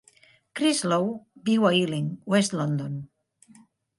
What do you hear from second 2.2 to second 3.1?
West London.